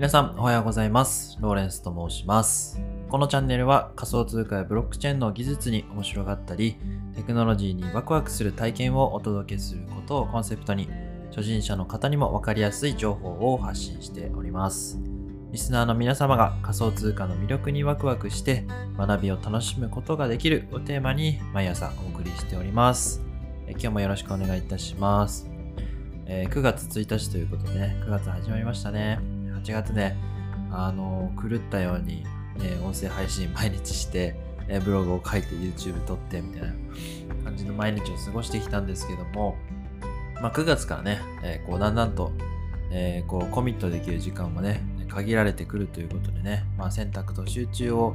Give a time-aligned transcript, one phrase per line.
[0.00, 1.36] 皆さんおはようございます。
[1.42, 2.80] ローレンスと申します。
[3.10, 6.78] このチャンネルは仮想通貨やブロックチェーンの技術に面白がったり、
[7.14, 10.88] テクノロジーにワクワクする体験をお届けすることをコンセプトに、
[11.28, 14.98] 初心者の方にもわかりやすい情報を発信しております。
[15.52, 18.64] リスナーの皆様が仮想通貨の魅力にワクワクして
[18.96, 23.20] 学びを楽しむことができるをテーマに毎朝お送りしております。
[23.66, 25.46] え今日もよろしくお願いいたします。
[26.24, 29.29] え9月1日ということでね、9月始まりましたね。
[29.62, 30.16] 8月ね、
[30.70, 32.24] あの狂ったように、
[32.56, 34.36] ね、音声配信毎日して、
[34.68, 39.56] えブログを書いて YouTube 撮ってみたいな感じの毎日を過ごしてきたんですけども、
[40.40, 42.32] まあ、9月からね、えこうだんだんと、
[42.90, 48.14] えこうコミットできる時間もね、限られてくるということでね、まあ、選択と集中を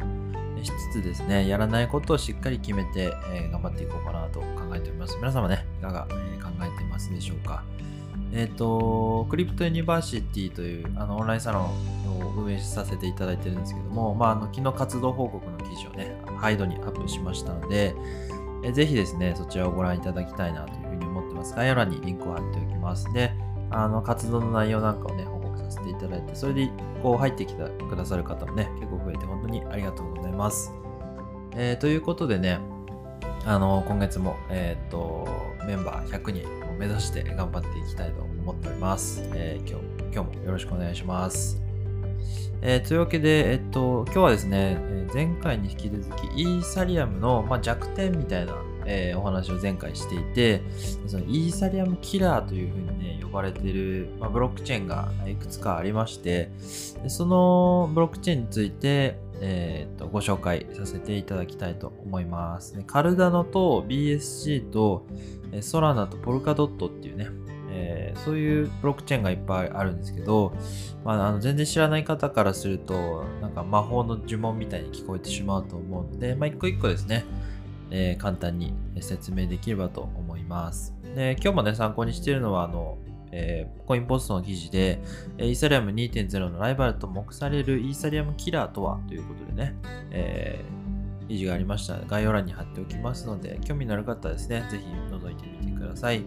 [0.64, 5.16] しつつですね、やらないことをしっかり決めて、え頑張っていこうかなと考えております。
[5.18, 7.64] 皆様ね、いかが、え考えてますでしょうか？
[8.36, 17.96] えっ、と、クリプトユニバーシティというあのオンラインサロンを運営させていただいてるんですけども、まあ、あの昨日活動報告の記事をね、ハイドにアップしましたので、
[18.64, 21.54] えーぜひですね、そちらをご覧いただきたいなというふうに思ってます。
[21.54, 23.12] 概要欄にリンクを貼っておきます。
[23.14, 23.32] で、
[23.70, 26.70] あの活動の内容なんかをね、報告させていただいて、それで
[27.04, 30.74] こう入ってきてくださる方もね、結構増えて本当にありがとうございます。
[31.54, 32.60] えーということでね、
[33.46, 35.28] あの今月も、えっ、と、
[35.68, 39.22] メンバー100人目指して頑張っていきたいと思っております。
[39.34, 41.62] えー今日、今日もよろしくお願いします。
[42.62, 50.62] えーというわけで、えっと、今日はですね、え前回に引き続き、イーサリアムの、まあ、弱点みたいな、えーお話を前回していて、
[51.08, 56.52] そのイーサリアムキラーというふうにね、呼ばれている、まあ、ブロックチェーンがいくつかありまして、
[57.08, 62.76] そのブロックチェーンについて、えーとご紹介させていただきたいと思います。
[62.76, 65.06] ねカルダノと BSC と
[65.62, 67.28] ソラナとポルカドットっていうね、
[67.72, 70.54] えーそういうブロックチェーンがいっぱいあるんですけど、
[71.04, 77.26] まあ、あの全然知らない方からすると、なんか魔法の呪文みたいに聞こえてしまうと思うので、まあ、一個一個ですね、
[77.92, 80.94] えー簡単に説明できればと思います。
[81.16, 82.98] で今日もね、参考にしているのは、あの、
[83.36, 85.00] えーコインポストの記事で、
[85.38, 89.76] イーサリアム2.0のライバルと目されるイーサリアムキラーとはということでね、
[90.12, 90.86] えー
[91.28, 91.98] 記事がありました。
[92.08, 96.24] 概要欄に貼っておきますので、興味のある方はですね、ぜひ覗いてみてください。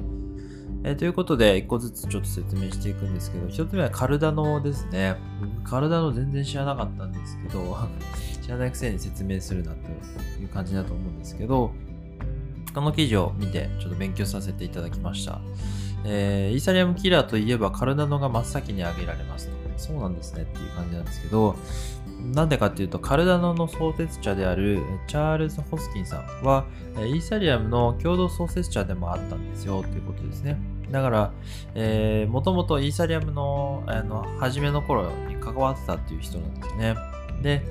[0.85, 5.17] えーということで、一個ずつちょっと説明していくんですけど、一つ目はカルダノですね。
[5.65, 7.77] カルダノ全然知らなかったんですけど、
[8.43, 9.79] 知らないくせに説明するなと
[10.41, 11.73] いう感じだと思うんですけど、
[12.75, 15.41] この記事を見てちょっと勉強させていただきました。
[16.05, 19.69] えーイーサリアムキラーといえばカルダノが真っ先に挙げられますと。
[19.77, 21.55] そうなんですねっていう感じなんですけど、
[22.35, 26.67] なんでかっていうと、カルダノの創設者であるチャールズ・ホスキンさんは、
[26.97, 30.59] えーイーサリアムの共同創設者でもあったんですよということですね。
[30.91, 31.33] だから、
[31.75, 36.97] えー、もともとイーサリアムのあの初めの頃に関わってたっていう人なんですよね。
[37.43, 37.63] で、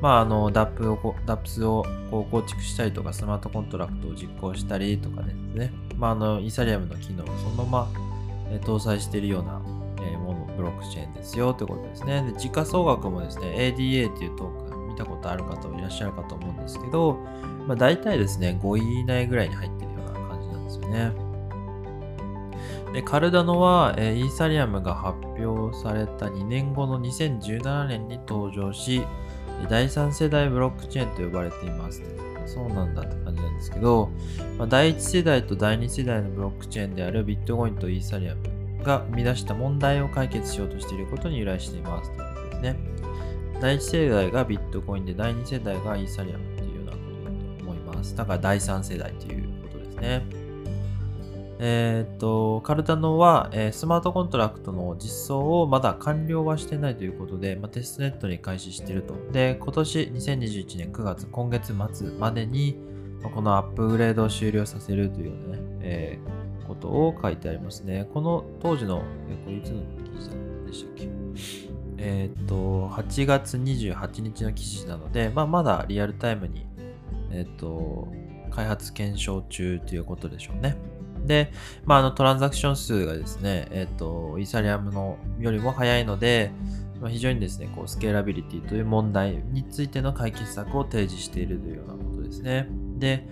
[0.00, 7.88] まあ、あの、DAP をこ、DAPS をこう構築したりとか、スマートコントラクトを実行したりとかですね、まあ、あの、イーサリアムの機能をそのまま、
[8.50, 9.62] え搭載しているような、
[10.02, 12.22] えもの、ブロックチェーンですよということですね。
[12.22, 17.20] で、時価総額もですね、ADA っていうトークン見たことある方もいらっしゃるかと思うんですけど、
[17.68, 21.12] まあ、大体ですね、5位以内ぐらいに入ってるような感じなんですよね。
[22.94, 29.06] で、カルダノは、えイーサリアムが発表された2年後の2017年に登場し、
[29.68, 32.02] 第3世代ブロックチェーンと呼ばれています。
[32.46, 34.10] そうなんだって感じなんですけど、
[34.58, 38.42] まあ、第1世代と第2世代のブロックチェーンであるビットコインとイーサリアム
[38.82, 42.76] が生み出した問題を解決しようとしていることに由来していますということですね。
[43.60, 48.16] 第1世代がビットコインで第2世代がイーサリアムというようなことだと思います。
[48.16, 50.41] だから第3世代ということですね。
[51.64, 59.14] えーっと、カルダノは、えースマートコントラクトの実装をまだ完了はしてないということで、まあ、テストネットに開始してると。
[59.30, 62.76] で、今年2021年9月、今月末までに、
[63.22, 68.08] まあこのアップグレードを終了させるというね、えーことを書いてありますね。
[68.14, 70.30] この当時の、えこれいつの記事
[70.66, 71.08] でしたっけ？
[71.98, 76.66] えっと、8月28日の記事なので、まあ、まだリアルタイムに、
[77.30, 78.08] えっと、
[78.50, 80.76] 開発検証中ということでしょうね。
[81.26, 81.52] で、
[81.84, 86.50] まあ、あのトランザクション数がですね、えっ、と、イーサリアムのよりも早いので、
[87.00, 92.68] まあ、非常にですね、こう、スケーラビリティという問題についての解決策を提示しているというようなことですね。
[92.98, 93.28] で、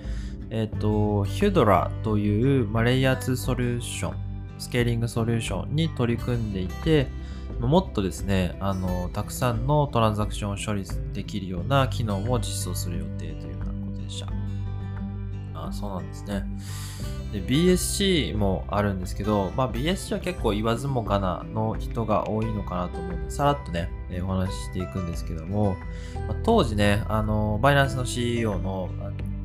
[0.50, 4.14] えっ、と、ヒュドラという、まあ、レイヤー2ソリューション、
[4.58, 7.08] スケーリングソリューションに取り組んでいて、
[7.60, 14.28] もっとですね、あの、たくさんのトランザクションを処理できるような機能も実装する予定というようなことでした。
[15.54, 16.44] あ、そうなんですね。
[17.32, 25.76] で、BSC もあるんですけど、まあ BSC は結構言わずもがなの人が多いのかなと思うんで、さらっとね、え、お話ししていくんですけども、
[26.26, 28.90] まあ、当時ね、あの、バイナンスの CEO の、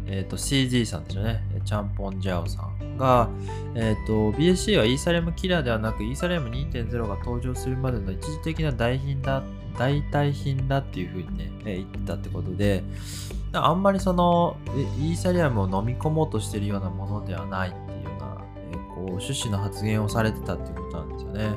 [0.07, 3.29] え、ー、と、CG さんですよね、チャンポンジャオさんが、
[3.75, 9.43] え、ー、と、BSC はイーサリアムキラーではなく、イーサリアム2.0が登場するまでの一時的な代品だ、
[9.77, 12.83] 代替品だっていうふうにね、え言ったってことで、
[13.57, 14.57] あんまりその、
[14.99, 21.55] イーサリアムを飲み込もうとしてるようなものではないっていうような、えー、こう、趣旨の発言をされてたっていうことなんですよね。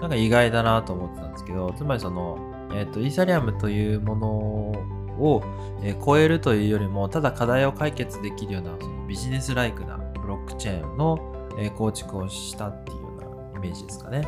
[0.00, 2.38] なんか意外だなと思ってたんですけど、つまりその、
[2.72, 5.42] えっ、ー、と、イーサリアムというものを、
[5.82, 11.18] えー、超えるというよりも、ただ課題を解決できるような、そのビジネスライクなブロックチェーンの、
[11.58, 14.26] え構築をしたっていうようなイメージですかね。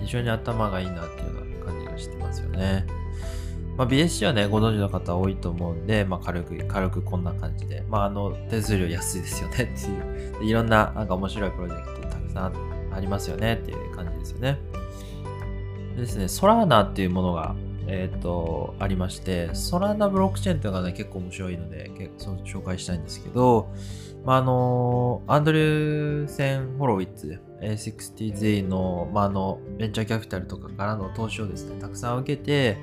[0.00, 2.86] 非常に頭がいいなっていうような感じがしてますよね。
[3.76, 9.54] まあ、BSC はね、ご存知の方多いと思うんで、まあ、軽く、軽くこんな感じで、まあ、あの、手数料安いですよね。
[9.54, 12.52] っていう、いろんな、なんか面白いプロジェクトたくさん
[12.92, 14.58] ありますよねっていう感じですよね。
[15.94, 17.54] でですね、ソラーナっていうものが、
[17.86, 23.72] えっ、ー、と、ありまして、ソラーナブロックチェーンっていうのがね、結構面白いので、結構紹介したいんですけど、
[24.24, 32.78] まあ、あの、アンドリューセン・ホロウィッツ、60Z の、まあ、の、ベンチャーキャピタルとかからの投資をですね、たくさん受けて、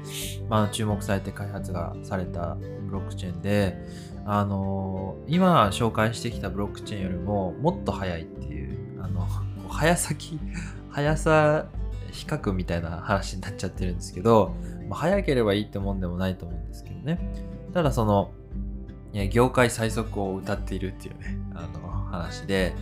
[0.50, 3.78] まあ、注目されて開発がされたブロックチェーンで、
[4.26, 9.28] あの、今紹介してきたブロックチェーンよりももっと早いっていう、あの、
[9.70, 10.40] 早先、
[10.90, 11.66] 速さ
[12.12, 14.54] 比較みたいな話になっちゃってるんですけど、
[14.88, 17.20] まあ、早ければいいってもんでもないと思うんですけどね。
[17.74, 18.32] ただその、
[19.32, 22.74] 業界最速を歌っているっていうね、あの話で、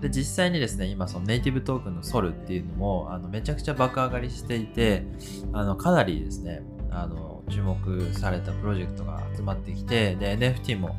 [0.00, 5.04] で、実際にですね、今そのネイティブトークンのソルっていうのも、あの、めちゃくちゃ爆上がりしていて、
[5.52, 10.96] あの、かなりですね、あの、注目されたプロジェクトが集まってきて、で、NFT も、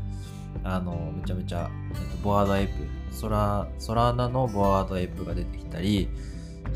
[0.63, 2.73] あの、めちゃめちゃ、えっと、ボワードエイプ、
[3.15, 6.09] ソラ、ソラーナのボワードエイプが出てきたり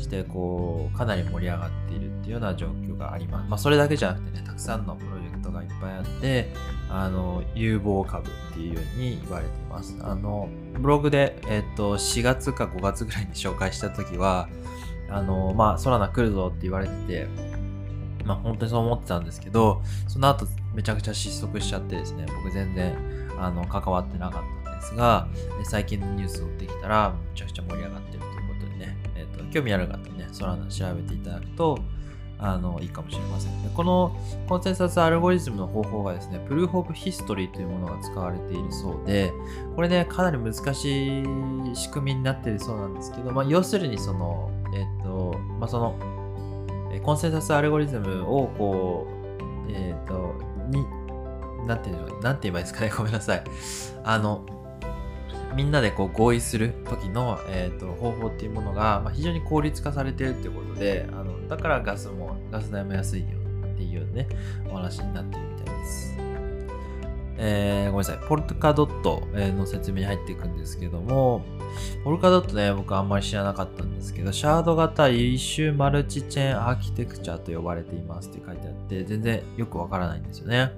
[0.00, 3.48] して、こう、かなり盛り上がっているっていうような状況があります。
[3.48, 6.52] まあ、それだけじゃなくてね、たくさんのプロジェクトがいっぱいあって、
[6.88, 9.96] あの、有望株っていうように言われています。
[10.00, 10.48] あの、
[10.78, 14.48] ブログで、えっと、4月か5月ぐらいに紹介した時は、
[15.10, 17.28] あの、まあ、ソラナ来るぞって言われてて、
[18.24, 22.96] まあ、本当にそう思ってたんですけど、その後めちゃくちゃ失速しちゃってですね、僕全然、
[23.38, 25.28] あの、関わってなかったんですが、
[25.64, 28.23] 最近のニュースを追ってきたら、めちゃくちゃ盛り上がってる
[29.54, 31.78] 興味ある方ね、ソラナ調べていただくと、
[32.38, 33.62] あの、いいかもしれません。
[33.62, 34.16] でこの
[34.48, 39.32] コンセンサスアルゴリズムの方法がですね、プルーフ・オブ・ヒストリーというものが使われているそうで、
[39.76, 41.24] これね、かなり難しい
[41.76, 45.96] 仕組みになっているそうなんですけど、まあ、要するにその、えっ、と、まあ、その、
[47.04, 49.06] コンセンサスアルゴリズムをこ
[49.68, 50.34] う、えっ、と、
[50.68, 50.84] に、
[51.66, 53.44] なんていうんでしょう、なんて言えばいいですかね、ごめんなさい。
[54.02, 54.44] あの、
[55.54, 63.26] みんなでこう合意する時の、えーと、方法っていうものが、まあ、非常に効率化されてるっていうことであのだからガスもガス代も安いよ
[63.74, 64.28] っていうね
[64.68, 66.14] お話になってるみたいです。
[67.36, 68.18] えー、ごめんなさい。
[68.28, 71.42] ポルカドットの説明に入っていくんですけども、
[72.04, 80.72] ポルカドットね、僕あんまり知らなかったんですけど、シャード型イシュマルチチェーンアーキテクチャと呼ばれていますって書いてあって、全然よくわからないんですよね。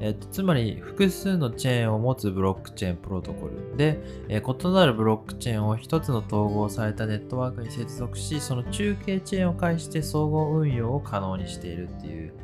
[0.00, 3.98] えっと、つまり複数のチェーンを持つブロックチェーンプロトコルで、
[4.28, 12.34] えー、異なるブロックチェーンを一つの統合されたネットワークに接続し、その中継チェーンを介して総合運用を可能にしているっていう、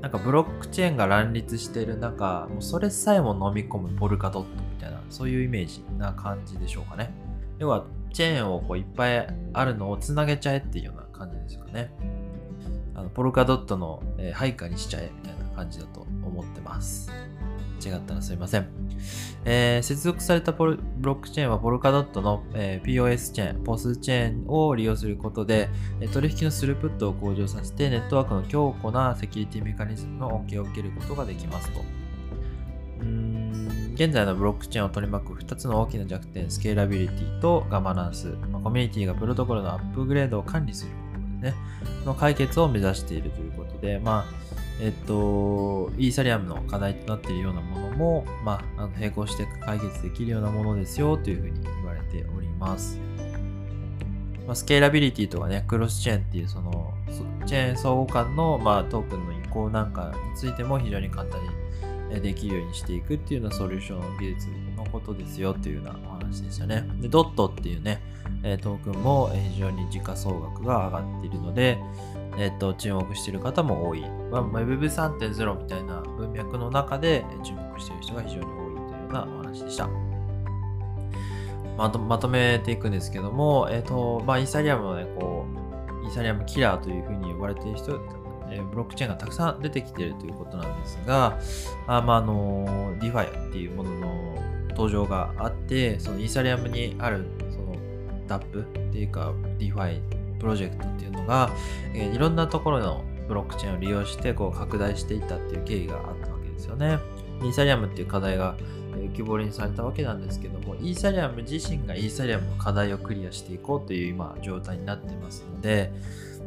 [0.00, 7.12] なんかブロックチェーンが乱立している中、もうそれさえも飲み込むポルカドットみたいな、そういうイメージな感じでしょうかね。
[7.58, 11.90] 要は、チェーンをこういっぱいあるのをつなげちゃえっていうような感じですかね。
[12.94, 16.04] あのポルカドットの、えー、配下にしちゃえみたいな感じだと
[16.38, 17.10] 思ってます。
[17.84, 18.68] 違ったらすいません。
[19.44, 25.68] えー、接続されたブロックチェーンはポルカドットの、えー、POS チェーン、POS チェーンを利用することで、
[26.00, 31.80] え取引のスループットを向上させて、ネットワークの強固なセキュリティメカニズムの恩恵を受けることができますと。
[33.94, 40.92] 現在のブロックチェーンを取り巻く2つの大きな弱点、スケーラビリティとガバナンス、まあ、コミュニティがプロトコルのアップグレードを管理する
[41.40, 41.54] ね、
[42.04, 44.48] の解決を目指しているということで、まあ、
[44.80, 53.00] えっと、イーサリアムの課題となっているようなものも、まあ、あの並行して解決できるようなものですよというふうに言われております。
[54.46, 56.94] まあ、スケーラビリティとかね、クロスチェーンっていうその、
[57.46, 66.84] チェーン相互間の、まあ、トークンの移行なんかについても非常に簡単にできるようにしていくっていうようなソリューション技術のことですよっていうようなお話でしたね。
[67.00, 68.00] で、ドットっていうね、
[68.42, 71.78] トークンも非常に時価総額が上がっているので、
[72.38, 74.00] えっと、注目している方も多い。
[74.30, 79.88] まあ、Web3.0 みたいな文脈の中で注目している人が非常に多いというようなお話でした。
[81.78, 85.46] まとまとめていくんですけども、えっ、と、まあ、イーサリアムのね、こ
[86.02, 88.00] う、イーサリアムキラーというふうに呼ばれている人、
[88.50, 91.38] えブロックチェーンがたくさん出てきているということなんですが、
[91.86, 94.34] あまあ、あの、DeFi っていうものの
[94.70, 97.26] 登場があって、そのイーサリアムにある、
[98.28, 100.00] DAP っていうか DeFi
[100.38, 101.50] プロジェクトっていうのが、
[101.94, 106.98] えー、いろんなところのブロックチェーンを利用してこう拡大していったっていう経緯があったわけですよね。
[107.40, 108.56] イーサリアムっていう課題が
[108.96, 115.92] 浮き彫りにされたわけなんですけども、イーサリアム自身がイーサリアムの課題をクリアしていこうという今状態になってますので、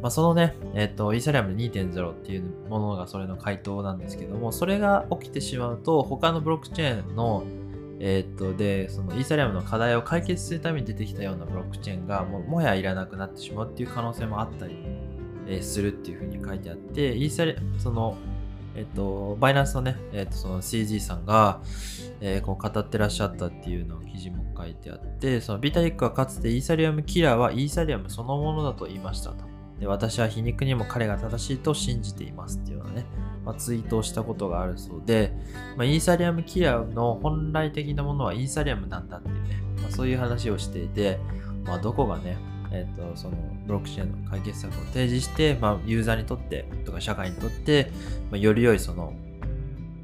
[0.02, 7.44] まあ、そのね、えっ、ー、と、イーサリアム2.0っていうものがそれの回答なんですけども、それが起きてしまうと、他のブロックチェーンの
[8.00, 14.76] えー、っと、で、そのイーサリアムの課題を解決するために出てきたようなブロックチェーンがももやいらなくなってしまうっていう可能性もあったり、
[15.46, 18.16] えー、するっていうふうに書いてあって、イーサリアその、
[18.74, 21.60] えっと、バイナンスのね、えっと、その CG さんが、
[22.20, 29.51] えー、こう語ってらっしゃったっていうのを記事も書いてあって、そのビタリックはかつてイーサリアムキラーはイーサリアムそのものだと言いましたと。
[29.80, 33.06] で私は皮肉にも彼が正しいと信じていますっていうようなね、
[33.44, 35.32] まあ、ツイートをしたことがあるそうで、
[35.76, 41.18] まあ、イーサリアムキラーの本来的なものはイーサリアムなんだっていうね、まあ、そういう話をしていて、
[41.64, 42.36] まあ、どこがね、
[42.70, 43.36] え、ー、と、その
[43.66, 47.90] ブロックチェーンの解決策を提示して、ま、ユーザーにとってとか社会にとって、
[48.30, 49.12] ま、より良いその、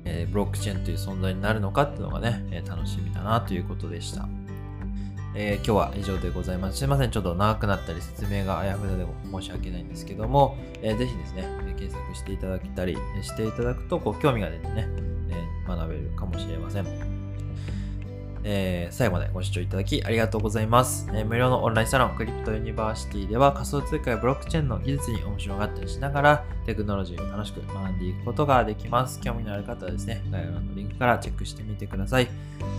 [0.04, 4.28] え、ブロックチェーンという存在になるのかっていうのがね、え、楽しみだなということでした。
[5.35, 6.78] えー、今日は以上でございます。
[6.78, 14.88] すいません、ちょっと長くなったり説明があやふやで申し訳ないんですけども、えー、ぜひですね、検索していただけたりしていただくと、こう興味が出てね、
[15.30, 17.18] えー、学べるかもしれません。
[18.44, 29.20] えー、最後までご視聴いただきありがとうございます、えー、無料のオンラインサロンクリプトユニバーシティでは仮想通貨やブロックチェーンの技術に面白がったりしながらテクノロジーを楽しく学んでいくことができます。
[29.20, 32.28] 興味のある方はですね、概要欄のリンクからチェックしてみてください。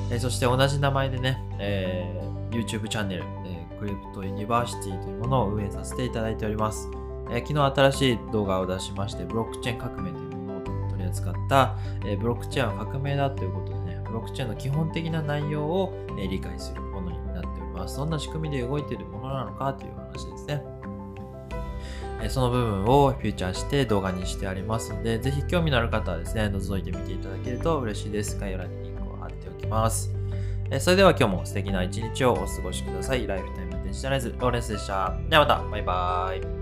[0.10, 2.20] えー、そして同じ名前でね、え
[2.51, 6.89] YouTube チャンネル、えクリプトユニバーシティというものを運営させていただいております。
[7.32, 17.98] え昨日新しい動画を出しまして、ブロックチェーン革命というものを取り扱った、えブロックチェーンは革命だということでね、ブロックチェーンの基本的な内容を、え理解するものになっております。
[17.98, 20.63] どんな仕組みで動いているものなのかという話ですね。
[22.27, 28.38] その部分をフューチャーして動画にしてありますので、ぜひ興味のある方はですね、覗いてみていただけると嬉しいです。
[28.38, 30.18] 概要欄にリンクを貼っておきます。
[30.77, 33.25] それでは今日も素敵な一日をお過ごしください。
[33.25, 35.17] ライフタイムデジタライズ、ローレンスでした。
[35.27, 36.59] ではまた、バイバーイ。